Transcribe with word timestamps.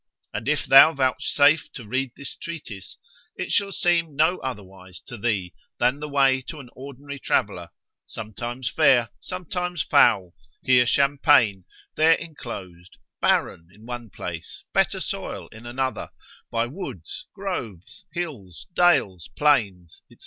And 0.33 0.47
if 0.47 0.65
thou 0.65 0.93
vouchsafe 0.93 1.71
to 1.73 1.87
read 1.87 2.13
this 2.17 2.35
treatise, 2.35 2.97
it 3.37 3.51
shall 3.51 3.71
seem 3.71 4.15
no 4.15 4.39
otherwise 4.39 4.99
to 5.01 5.15
thee, 5.15 5.53
than 5.77 5.99
the 5.99 6.09
way 6.09 6.41
to 6.47 6.59
an 6.59 6.71
ordinary 6.75 7.19
traveller, 7.19 7.69
sometimes 8.07 8.67
fair, 8.67 9.09
sometimes 9.19 9.83
foul; 9.83 10.33
here 10.63 10.87
champaign, 10.87 11.65
there 11.97 12.13
enclosed; 12.13 12.97
barren, 13.21 13.67
in 13.71 13.85
one 13.85 14.09
place, 14.09 14.63
better 14.73 14.99
soil 14.99 15.47
in 15.49 15.67
another: 15.67 16.09
by 16.49 16.65
woods, 16.65 17.27
groves, 17.35 18.05
hills, 18.11 18.65
dales, 18.73 19.29
plains, 19.35 20.01
&c. 20.09 20.17